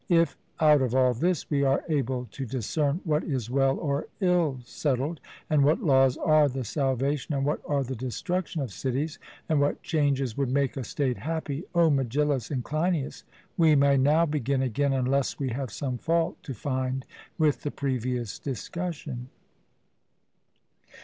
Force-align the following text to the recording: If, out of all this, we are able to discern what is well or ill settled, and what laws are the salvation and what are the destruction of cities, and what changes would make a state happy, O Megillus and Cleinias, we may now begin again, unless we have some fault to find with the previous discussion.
If, 0.09 0.35
out 0.59 0.81
of 0.81 0.95
all 0.95 1.13
this, 1.13 1.47
we 1.51 1.61
are 1.63 1.83
able 1.87 2.25
to 2.31 2.43
discern 2.43 3.01
what 3.03 3.23
is 3.23 3.51
well 3.51 3.77
or 3.77 4.07
ill 4.19 4.57
settled, 4.63 5.19
and 5.47 5.63
what 5.63 5.83
laws 5.83 6.17
are 6.17 6.49
the 6.49 6.63
salvation 6.63 7.35
and 7.35 7.45
what 7.45 7.61
are 7.67 7.83
the 7.83 7.95
destruction 7.95 8.63
of 8.63 8.73
cities, 8.73 9.19
and 9.47 9.61
what 9.61 9.83
changes 9.83 10.35
would 10.35 10.49
make 10.49 10.75
a 10.75 10.83
state 10.83 11.17
happy, 11.17 11.65
O 11.75 11.91
Megillus 11.91 12.49
and 12.49 12.63
Cleinias, 12.63 13.23
we 13.57 13.75
may 13.75 13.95
now 13.95 14.25
begin 14.25 14.63
again, 14.63 14.91
unless 14.93 15.37
we 15.37 15.49
have 15.49 15.69
some 15.69 15.99
fault 15.99 16.41
to 16.41 16.55
find 16.55 17.05
with 17.37 17.61
the 17.61 17.69
previous 17.69 18.39
discussion. 18.39 19.29